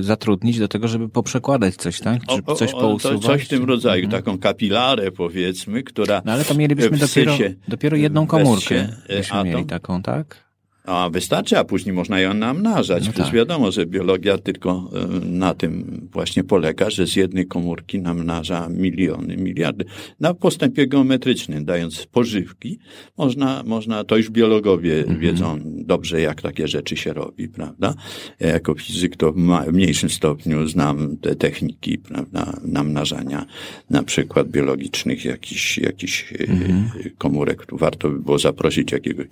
[0.00, 2.26] zatrudnić do tego, żeby poprzekładać coś, tak?
[2.26, 3.22] Czy o, o, coś pousuwać?
[3.22, 4.22] coś w tym rodzaju, mhm.
[4.22, 6.22] taką kapilarę powiedzmy, która...
[6.24, 7.36] No ale to mielibyśmy dopiero,
[7.68, 10.45] dopiero jedną komórkę, byśmy mieli taką, tak?
[10.86, 13.06] A wystarczy, a później można ją namnażać.
[13.06, 13.34] No Przecież tak.
[13.34, 19.36] wiadomo, że biologia tylko e, na tym właśnie polega, że z jednej komórki namnaża miliony,
[19.36, 19.84] miliardy.
[20.20, 22.78] Na postępie geometrycznym, dając pożywki,
[23.18, 25.20] można, można to już biologowie mhm.
[25.20, 27.94] wiedzą dobrze, jak takie rzeczy się robi, prawda?
[28.40, 29.36] Ja jako fizyk to w
[29.72, 33.46] mniejszym stopniu znam te techniki, prawda, namnażania
[33.90, 36.90] na przykład biologicznych jakichś, jakichś e, mhm.
[37.18, 37.66] komórek.
[37.66, 39.26] Tu warto by było zaprosić jakiegoś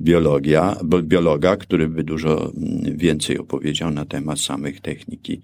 [0.00, 5.40] biologia, bo biologa, który by dużo mm, więcej opowiedział na temat samych techniki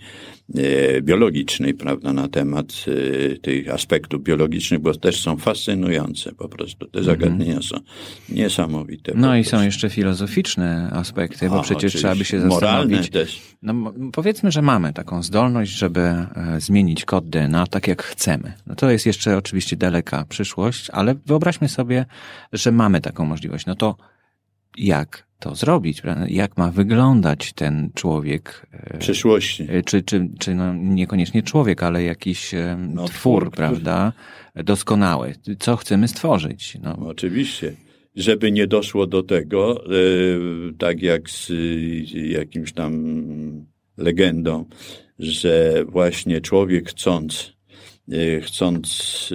[0.54, 2.66] e, biologicznej, prawda, na temat
[3.32, 6.86] e, tych aspektów biologicznych, bo też są fascynujące po prostu.
[6.86, 7.76] Te zagadnienia są
[8.28, 9.12] niesamowite.
[9.16, 13.10] No i są jeszcze filozoficzne aspekty, bo A, przecież trzeba by się zastanowić.
[13.10, 13.40] też.
[13.62, 16.26] No powiedzmy, że mamy taką zdolność, żeby e,
[16.58, 18.52] zmienić kod DNA tak jak chcemy.
[18.66, 22.06] No to jest jeszcze oczywiście daleka przyszłość, ale wyobraźmy sobie,
[22.52, 23.66] że mamy taką możliwość.
[23.66, 23.96] No to
[24.78, 26.02] jak to zrobić?
[26.28, 28.66] Jak ma wyglądać ten człowiek?
[28.72, 29.66] e, W przyszłości.
[29.70, 34.12] e, Czy, czy, czy no niekoniecznie człowiek, ale jakiś e, No, twór, twór, prawda?
[34.54, 35.34] Doskonały.
[35.58, 36.78] Co chcemy stworzyć?
[36.82, 37.72] No, Oczywiście.
[38.16, 39.84] Żeby nie doszło do tego,
[40.78, 41.52] tak jak z
[42.12, 42.92] jakimś tam
[43.96, 44.64] legendą,
[45.18, 47.52] że właśnie człowiek chcąc,
[48.42, 49.28] chcąc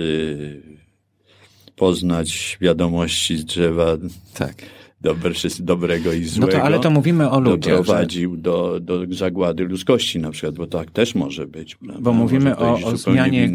[1.75, 3.97] poznać wiadomości z drzewa
[4.33, 4.55] tak.
[5.01, 7.73] Dobre, dobrego i No złego, to, ale to mówimy o ludziach.
[7.73, 11.75] Że, doprowadził do, do zagłady ludzkości na przykład, bo tak też może być.
[11.75, 12.01] Prawda?
[12.01, 13.51] bo mówimy o, o, zmianie,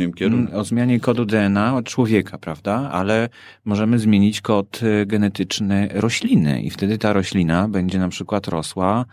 [0.52, 2.90] o zmianie kodu DNA od człowieka, prawda?
[2.92, 3.28] Ale
[3.64, 9.04] możemy zmienić kod y, genetyczny rośliny i wtedy ta roślina będzie na przykład rosła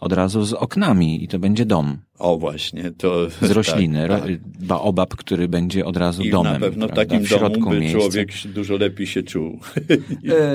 [0.00, 4.08] od razu z oknami i to będzie dom O właśnie, to z rośliny.
[4.08, 4.30] Tak, tak.
[4.66, 6.52] Baobab, który będzie od razu I domem.
[6.52, 7.04] na pewno w prawda?
[7.04, 7.98] takim w środku domu by miejsca.
[7.98, 9.58] człowiek dużo lepiej się czuł.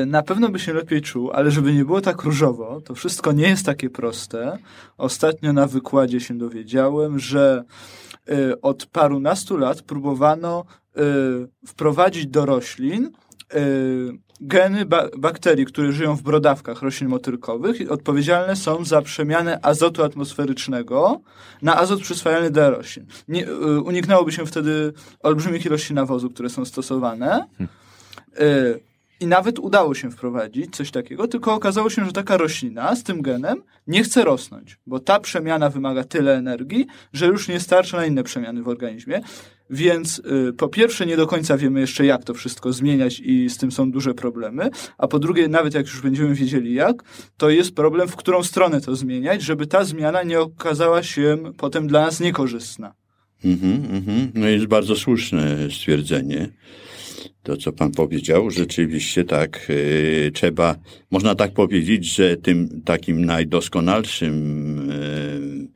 [0.02, 3.32] E, Na pewno by się lepiej czuł, ale żeby nie było tak różowo, to wszystko
[3.32, 4.58] nie jest takie proste.
[4.98, 7.64] Ostatnio na wykładzie się dowiedziałem, że
[8.30, 10.66] e, od parunastu lat próbowano
[10.98, 11.02] e,
[11.68, 13.10] wprowadzić do roślin
[14.42, 21.22] geny ba bakterii, które żyją w brodawkach roślin motylkowych odpowiedzialne są za przemianę azotu atmosferycznego
[21.62, 23.06] na azot przyswajalny dla roślin.
[23.28, 24.94] Nie, e, uniknęłoby się wtedy
[25.24, 27.46] olbrzymich ilości nawozu, które są stosowane.
[28.40, 28.46] E,
[29.20, 33.22] I nawet udało się wprowadzić coś takiego, tylko okazało się, że taka roślina z tym
[33.22, 38.06] genem nie chce rosnąć, bo ta przemiana wymaga tyle energii, że już nie starcza na
[38.06, 39.22] inne przemiany w organizmie.
[39.70, 43.58] Więc y, po pierwsze nie do końca wiemy jeszcze jak to wszystko zmieniać i z
[43.58, 47.04] tym są duże problemy, a po drugie nawet jak już będziemy wiedzieli jak,
[47.38, 51.88] to jest problem w którą stronę to zmieniać, żeby ta zmiana nie okazała się potem
[51.88, 53.05] dla nas niekorzystna.
[53.44, 54.32] Mhm, mhm.
[54.34, 56.50] No jest bardzo słuszne stwierdzenie.
[57.44, 59.68] To, co pan powiedział, rzeczywiście tak,
[60.28, 60.76] e, trzeba,
[61.12, 65.75] można tak powiedzieć, że tym takim najdoskonalszym e,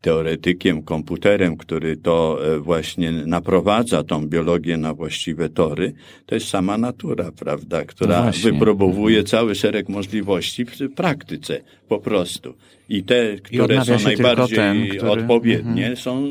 [0.00, 5.92] teoretykiem, komputerem, który to e, właśnie naprowadza tą biologię na właściwe tory,
[6.26, 12.54] to jest sama natura, prawda, która No wypróbowuje cały szereg możliwości w praktyce, po prostu.
[12.88, 16.26] I te, które odnawia są najbardziej ten, który- odpowiednie, są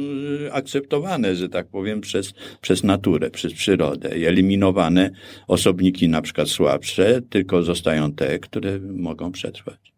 [0.46, 4.18] y, akceptowane, że tak powiem, przez, przez naturę, przez przyrodę.
[4.18, 5.12] I eliminowane
[5.48, 9.97] osobniki na przykład słabsze, tylko zostają te, które mogą przetrwać.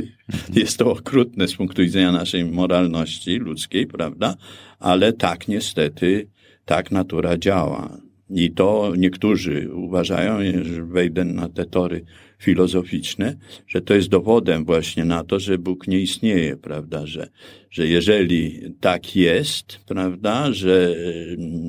[0.54, 4.36] Jest to okrutne z punktu widzenia naszej moralności ludzkiej, prawda?
[4.78, 6.28] Ale tak niestety,
[6.64, 7.98] tak natura działa.
[8.30, 12.04] I to niektórzy uważają, że wejdę na te tory
[12.38, 17.06] filozoficzne, że to jest dowodem właśnie na to, że Bóg nie istnieje, prawda?
[17.06, 17.28] Że,
[17.70, 20.96] że jeżeli tak jest, prawda, że,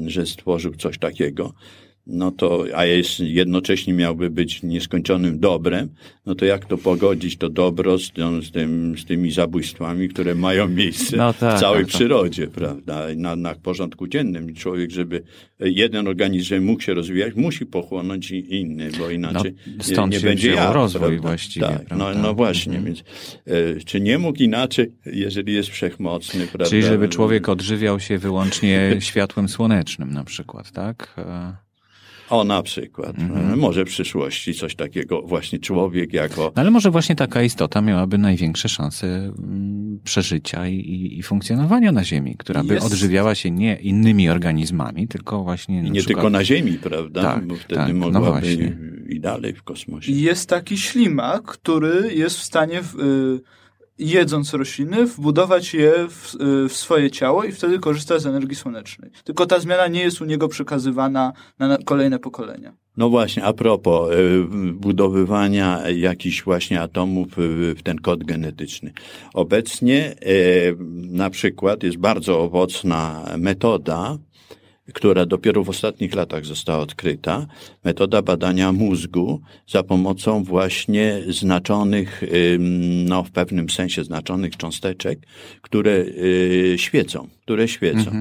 [0.08, 1.54] że stworzył coś takiego,
[2.10, 5.90] no to, a jest, jednocześnie miałby być nieskończonym dobrem,
[6.26, 8.12] no to jak to pogodzić to dobro z,
[8.44, 11.96] z, tym, z tymi zabójstwami, które mają miejsce No tak, w całej tak, tak.
[12.00, 13.12] przyrodzie, prawda?
[13.12, 15.24] I Na, na porządku dziennym człowiek, żeby
[15.60, 20.50] jeden organizm mógł się rozwijać, musi pochłonąć i inny, bo inaczej No, stąd nie, będzie
[20.52, 21.22] jadł, rozwój prawda?
[21.22, 22.22] właściwie, Tak, no, prawda?
[22.22, 22.86] no właśnie, Mhm.
[22.86, 23.04] więc
[23.48, 26.66] e, czy nie mógł inaczej, jeżeli jest wszechmocny, prawda?
[26.70, 31.14] Czyli żeby człowiek odżywiał się wyłącznie światłem słonecznym na przykład, tak?
[31.18, 31.67] E,
[32.30, 33.20] O, na przykład.
[33.20, 33.60] Mhm.
[33.60, 38.18] Może w przyszłości coś takiego, właśnie człowiek jako No ale może właśnie taka istota miałaby
[38.18, 43.52] największe szanse mm, przeżycia i, i, i funkcjonowania na Ziemi, która by Jest- odżywiała się
[43.52, 46.16] nie innymi organizmami, tylko właśnie I na nie przykład...
[46.18, 47.22] tylko na Ziemi, prawda?
[47.22, 48.78] Tak, Bo wtedy tak, no mogłaby właśnie.
[49.10, 50.12] i dalej w kosmosie.
[50.12, 53.40] I jest taki ślimak, który jest w stanie, w, y,
[54.00, 59.12] jedząc rośliny, wbudować je w, y, w swoje ciało i wtedy korzysta z energii słonecznej.
[59.24, 62.74] Tylko ta zmiana nie jest u niego przekazywana na, kolejne pokolenia.
[62.98, 64.16] No właśnie, a propos e,
[64.74, 67.28] budowywania jakichś właśnie atomów
[67.76, 68.94] w ten kod genetyczny.
[69.34, 70.16] Obecnie e,
[70.94, 74.18] na przykład jest bardzo owocna metoda,
[74.94, 77.48] która dopiero w ostatnich latach została odkryta,
[77.84, 82.24] metoda badania mózgu za pomocą właśnie znaczonych,
[83.06, 85.20] no w pewnym sensie znaczonych cząsteczek,
[85.62, 88.12] które y, świecą, które świecą.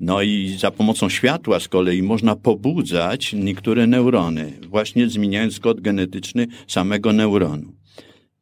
[0.00, 6.46] No i za pomocą światła z kolei można pobudzać niektóre neurony, właśnie zmieniając kod genetyczny
[6.66, 7.72] samego neuronu.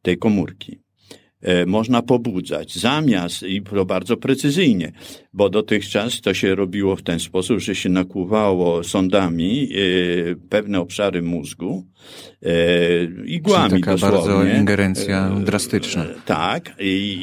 [0.01, 0.79] tej komórki.
[1.41, 4.91] E, można pobudzać zamiast i bardzo precyzyjnie,
[5.37, 11.21] bo dotychczas to się robiło w ten sposób, że się nakłuwało sądami e, pewne obszary
[11.21, 11.85] mózgu
[12.43, 12.53] e,
[13.25, 14.35] igłami Czyli taka dosłownie.
[14.35, 16.05] bardzo ingerencja drastyczna.
[16.25, 17.19] Tak, i,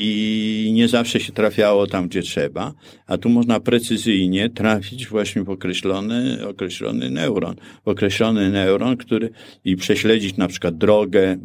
[0.69, 2.73] i nie zawsze się trafiało tam, gdzie trzeba,
[3.07, 9.31] a tu można precyzyjnie trafić właśnie w określony, określony neuron, w określony neuron, który
[9.65, 11.37] i prześledzić na przykład drogę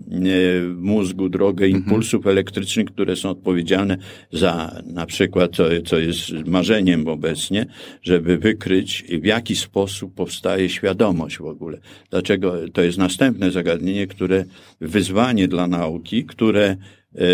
[0.62, 3.98] w mózgu, drogę impulsów elektrycznych, które są odpowiedzialne
[4.32, 7.66] za na przykład, co, co jest marzeniem obecnie,
[8.02, 11.78] żeby wykryć, w jaki sposób powstaje świadomość w ogóle.
[12.10, 14.46] Dlaczego to jest następne zagadnienie, które
[14.82, 16.76] wyzwanie dla nauki, które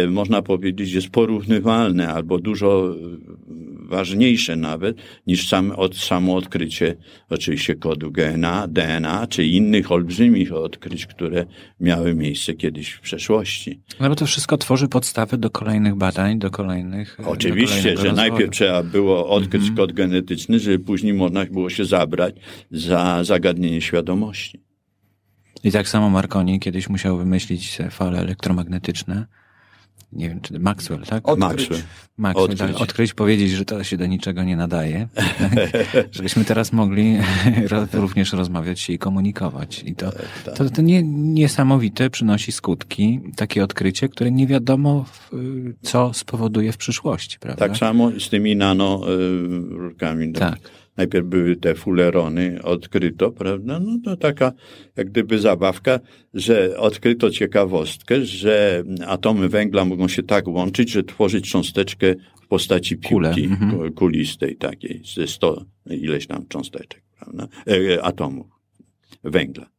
[0.09, 2.95] można powiedzieć, jest porównywalne albo dużo
[3.89, 6.95] ważniejsze nawet niż sam, od, samo odkrycie
[7.29, 11.45] oczywiście kodu DNA, DNA czy innych olbrzymich odkryć, które
[11.79, 13.81] miały miejsce kiedyś w przeszłości.
[13.99, 17.17] No bo to wszystko tworzy podstawy do kolejnych badań, do kolejnych.
[17.25, 18.15] Oczywiście, do że rozwoju.
[18.15, 19.77] najpierw trzeba było odkryć Mhm.
[19.77, 22.35] kod genetyczny, żeby później można było się zabrać
[22.71, 24.59] za zagadnienie świadomości.
[25.63, 29.25] I tak samo Marconi kiedyś musiał wymyślić fale elektromagnetyczne.
[30.15, 31.29] Nie wiem, czy Maxwell, tak?
[31.29, 31.69] Odkryć.
[31.69, 31.81] Maxwell.
[32.17, 32.73] Maxwell, odkryć.
[32.73, 35.07] Tak, odkryć, powiedzieć, że to się do niczego nie nadaje.
[36.11, 37.17] Żebyśmy teraz mogli
[37.93, 39.83] również rozmawiać się i komunikować.
[39.85, 40.11] I to,
[40.55, 45.05] to, to nie, niesamowite przynosi skutki, takie odkrycie, które nie wiadomo,
[45.81, 47.67] co spowoduje w przyszłości, prawda?
[47.67, 50.33] Tak samo z tymi nanorurkami.
[50.33, 50.59] Tak.
[50.97, 53.79] Najpierw były te fulerony, odkryto, prawda?
[53.79, 54.51] No to taka
[54.95, 55.99] jak gdyby zabawka,
[56.33, 62.97] że odkryto ciekawostkę, że atomy węgla mogą się tak łączyć, że tworzyć cząsteczkę w postaci
[62.97, 63.71] piłki mhm.
[63.71, 67.47] ku- kulistej takiej, ze 100 ileś tam cząsteczek, prawda?
[67.67, 68.47] E, atomów
[69.23, 69.75] węgla.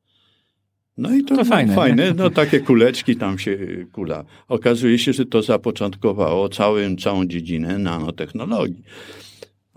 [0.98, 2.14] No i to, To fajne, fajne nie?
[2.14, 3.58] no takie kuleczki tam się
[3.92, 4.24] kula.
[4.48, 8.82] Okazuje się, że to zapoczątkowało całym, całą dziedzinę nanotechnologii.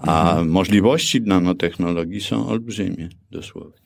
[0.02, 0.50] A Mhm.
[0.50, 3.80] możliwości nanotechnologii są olbrzymie, dosłownie.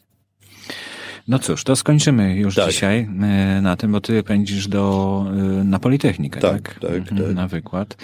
[1.28, 2.69] No cóż, to skończymy już Tak.
[2.69, 6.52] dzisiaj e, na tym, bo ty pędzisz do, e, na Politechnikę, tak?
[6.62, 7.36] Tak, tak, Mhm, tak.
[7.36, 7.97] Na wykład.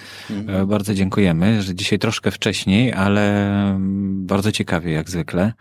[0.47, 5.53] E, Bardzo dziękujemy, że dzisiaj troszkę wcześniej, ale mm, bardzo ciekawie jak zwykle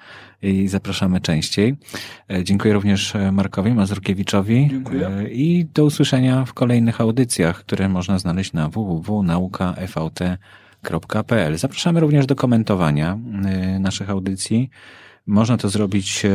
[0.43, 1.77] i zapraszamy częściej.
[2.43, 5.11] Dziękuję również Markowi Mazurkiewiczowi Dziękuję.
[5.33, 8.69] I do usłyszenia w kolejnych audycjach, które można znaleźć na
[10.83, 11.59] www.naukafvt.pl.
[11.59, 14.71] Zapraszamy również do komentowania e, naszych audycji.
[15.27, 16.31] Można to zrobić e,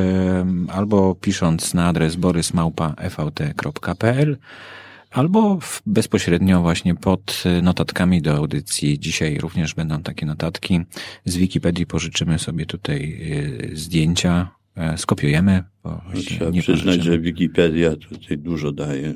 [0.67, 4.37] albo pisząc na adres borysmałpa.vt.pl
[5.11, 8.99] albo bezpośrednio właśnie pod e, notatkami do audycji.
[8.99, 10.79] Dzisiaj również będą takie notatki.
[11.25, 13.19] Z Wikipedii pożyczymy sobie tutaj
[13.73, 15.63] zdjęcia, e, skopiujemy.
[15.83, 17.03] Bo trzeba nie przyznać, pożyczymy.
[17.03, 19.13] że Wikipedia tutaj dużo daje.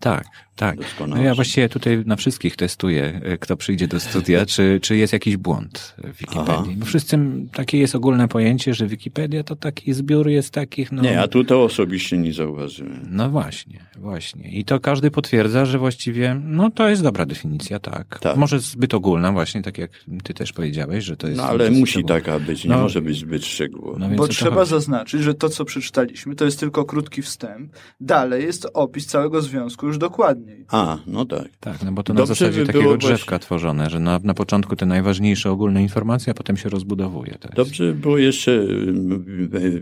[0.00, 0.24] Tak,
[0.56, 0.78] tak.
[1.08, 5.12] No ja właściwie tutaj na wszystkich testuję, e, kto przyjdzie do studia, czy, czy jest
[5.12, 6.52] jakiś błąd w Wikipedii.
[6.54, 6.64] Aha.
[6.76, 7.18] Bo wszyscy,
[7.52, 11.02] takie jest ogólne pojęcie, że Wikipedia to taki zbiór jest takich, no...
[11.02, 13.06] Nie, a tu to osobiście nie zauważyłem.
[13.10, 14.50] No właśnie, właśnie.
[14.50, 18.18] I to każdy potwierdza, że właściwie, no to jest dobra definicja, tak.
[18.20, 18.36] Tak.
[18.36, 19.90] Może zbyt ogólna właśnie, tak jak
[20.24, 21.36] ty też powiedziałeś, że to jest...
[21.38, 22.20] No ale musi ogólne.
[22.20, 22.78] taka być, nie No.
[22.82, 23.98] może być zbyt szczegółowa.
[23.98, 24.70] No Bo trzeba chodzi.
[24.70, 27.72] zaznaczyć, że to, co przeczytaliśmy, to jest tylko krótki wstęp.
[28.00, 30.64] Dalej jest opis całego związku już dokładniej.
[30.68, 31.48] A, no tak.
[31.60, 34.34] Tak, no bo to na Dobrze zasadzie by takiego drzewka właśnie- tworzone, że na, na
[34.34, 37.36] początku te najważniejsze ogólne informacje, a potem się rozbudowuje.
[37.40, 37.56] To jest.
[37.56, 38.66] Dobrze by było jeszcze y,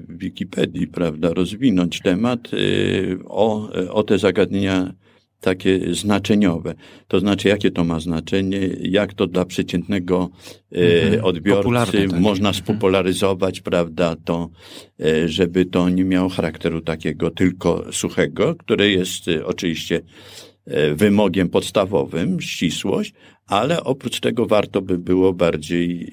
[0.08, 4.92] w Wikipedii, prawda, rozwinąć temat y, o, o te zagadnienia
[5.40, 6.74] takie znaczeniowe.
[7.08, 10.30] To znaczy, jakie to ma znaczenie, jak to dla przeciętnego
[10.76, 11.24] y, Mhm.
[11.24, 12.64] odbiorcy Popularne można Mhm.
[12.64, 14.50] spopularyzować, prawda, to,
[15.00, 20.00] y, żeby to nie miało charakteru takiego tylko suchego, które jest y, oczywiście
[20.94, 23.12] wymogiem podstawowym, ścisłość,
[23.46, 26.12] ale oprócz tego warto by było bardziej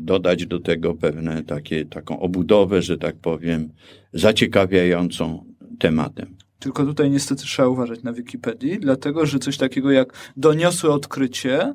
[0.00, 3.68] dodać do tego pewne takie, taką obudowę, że tak powiem,
[4.12, 5.44] zaciekawiającą
[5.78, 6.36] tematem.
[6.62, 11.74] Tylko tutaj niestety trzeba uważać na Wikipedii, dlatego że coś takiego jak doniosłe odkrycie,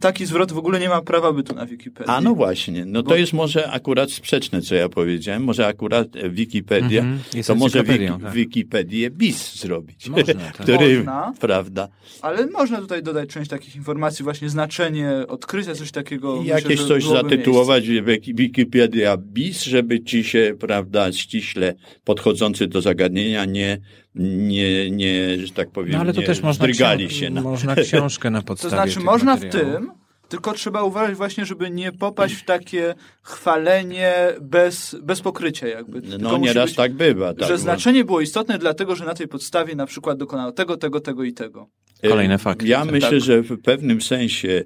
[0.00, 2.12] taki zwrot w ogóle nie ma prawa bytu na Wikipedii.
[2.12, 5.44] A no właśnie, no to Bo- jest może akurat sprzeczne, co ja powiedziałem.
[5.44, 8.32] Może akurat Wikipedia, Mhm, jest to może wiki, tak.
[8.32, 10.08] Wikipedię bis zrobić.
[10.08, 10.56] Można, tak.
[10.62, 11.32] który, Można.
[11.40, 11.88] prawda,
[12.22, 16.36] Ale można tutaj dodać część takich informacji, właśnie znaczenie odkrycia, coś takiego.
[16.36, 21.74] I myślę, jakieś coś zatytułować Wiki- Wikipedia bis, żeby ci się, prawda, ściśle
[22.04, 23.78] podchodzący do zagadnienia nie,
[24.14, 27.30] nie, nie że tak powiem, No ale to nie też można, książ- się.
[27.30, 27.40] Na...
[27.40, 28.46] można książkę na miejsce.
[28.46, 29.74] To podstawie znaczy, można w materiałów.
[29.76, 29.90] tym
[30.28, 36.02] tylko trzeba uważać właśnie, żeby nie popaść w takie chwalenie bez, bez pokrycia jakby.
[36.02, 37.34] Tylko No nieraz być, tak bywa.
[37.34, 40.76] Tak, że bo- znaczenie było istotne dlatego, że na tej podstawie na przykład dokonano tego,
[40.76, 41.68] tego, tego i tego.
[42.08, 42.66] Kolejne fakty.
[42.66, 43.20] Ja myślę, Tak.
[43.20, 44.64] że w pewnym sensie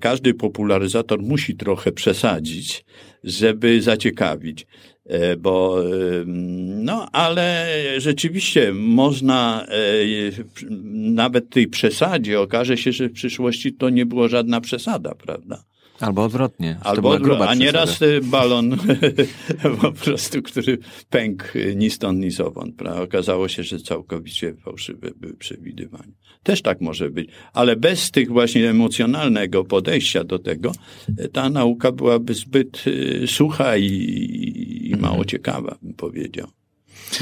[0.00, 2.84] każdy popularyzator musi trochę przesadzić,
[3.24, 4.66] żeby zaciekawić.
[5.06, 5.88] E, Bo, e,
[6.26, 7.66] no, ale
[7.98, 9.74] rzeczywiście można, e,
[10.92, 15.64] nawet tej przesadzie okaże się, że w przyszłości to nie było żadna przesada, prawda?
[16.02, 16.76] Albo odwrotnie.
[16.82, 18.76] Albo, gruba a nieraz e, balon
[19.80, 20.78] po prostu, który
[21.10, 22.76] pękł e, ni stąd, ni zowąd.
[22.76, 23.02] Prawda?
[23.02, 26.12] Okazało się, że całkowicie fałszywe były przewidywania.
[26.42, 27.28] Też tak może być.
[27.52, 30.72] Ale bez tych właśnie emocjonalnego podejścia do tego,
[31.18, 32.84] e, ta nauka byłaby zbyt
[33.22, 33.86] e, sucha i,
[34.92, 36.48] i mało ciekawa, bym powiedział.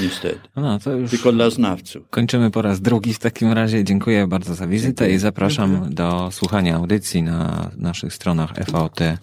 [0.02, 0.38] Niestety.
[0.56, 2.08] No, to już Tylko dla znawców.
[2.10, 3.84] kończymy po raz drugi w takim razie.
[3.84, 9.18] Dziękuję bardzo za wizytę i zapraszam do słuchania audycji na naszych stronach FAOT, e,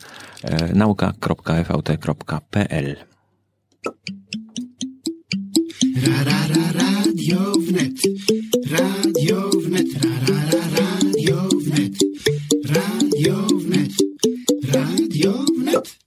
[0.73, 1.85] nauka.fvt.pl.
[6.05, 6.86] Ra, ra, ra,
[7.28, 7.99] Radiovenet.
[8.63, 9.91] Radio Vnet.
[15.03, 16.07] Radio Vnet.